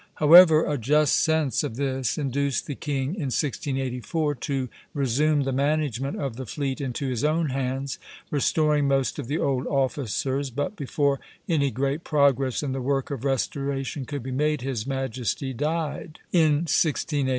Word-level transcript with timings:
However, 0.15 0.65
a 0.65 0.79
just 0.79 1.15
sense 1.17 1.63
of 1.63 1.75
this 1.75 2.17
induced 2.17 2.65
the 2.65 2.73
king, 2.73 3.09
in 3.13 3.29
1684, 3.29 4.33
to 4.33 4.67
resume 4.95 5.41
the 5.43 5.51
management 5.51 6.17
of 6.19 6.37
the 6.37 6.47
fleet 6.47 6.81
into 6.81 7.07
his 7.07 7.23
own 7.23 7.49
hands, 7.49 7.99
restoring 8.31 8.87
most 8.87 9.19
of 9.19 9.27
the 9.27 9.37
old 9.37 9.67
officers; 9.67 10.49
but 10.49 10.75
before 10.75 11.19
any 11.47 11.69
great 11.69 12.03
progress 12.03 12.63
in 12.63 12.71
the 12.71 12.81
work 12.81 13.11
of 13.11 13.23
restoration 13.23 14.05
could 14.05 14.23
be 14.23 14.31
made, 14.31 14.61
his 14.61 14.87
Majesty 14.87 15.53
died," 15.53 16.17
in 16.31 16.65
1685. 16.65 17.29